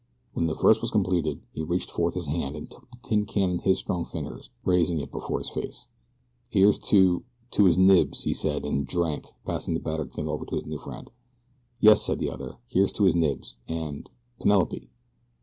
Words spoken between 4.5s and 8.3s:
raising it before his face. "Here's to to his Knibbs!"